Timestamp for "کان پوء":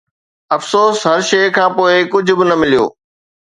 1.57-1.93